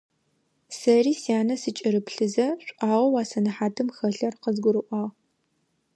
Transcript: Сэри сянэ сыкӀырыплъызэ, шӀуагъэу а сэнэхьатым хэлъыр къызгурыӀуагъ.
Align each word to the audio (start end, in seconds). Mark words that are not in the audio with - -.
Сэри 0.77 1.13
сянэ 1.23 1.55
сыкӀырыплъызэ, 1.61 2.47
шӀуагъэу 2.65 3.17
а 3.21 3.23
сэнэхьатым 3.29 3.87
хэлъыр 3.95 4.33
къызгурыӀуагъ. 4.41 5.11